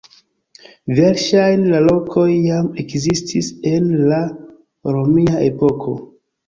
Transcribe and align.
Verŝajne 0.99 1.69
la 1.75 1.83
lokoj 1.89 2.25
jam 2.47 2.73
ekzistis 2.85 3.51
en 3.75 3.95
la 4.15 4.21
romia 4.99 5.49
epoko. 5.55 5.97